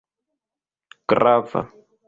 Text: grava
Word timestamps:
grava 1.07 1.65